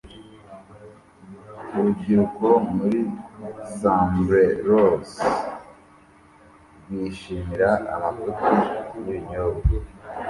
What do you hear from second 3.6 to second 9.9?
sombreros rwishimira amafuti n'ibinyobwa